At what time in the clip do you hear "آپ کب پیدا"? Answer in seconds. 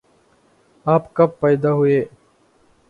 0.85-1.71